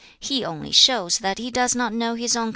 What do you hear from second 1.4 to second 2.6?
does not know his own capacity.